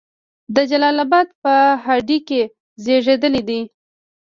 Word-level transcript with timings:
د 0.55 0.57
جلال 0.69 0.97
آباد 1.05 1.27
په 1.43 1.53
هډې 1.85 2.17
کې 2.27 2.41
زیږیدلی 2.83 3.41
دی. 3.49 3.61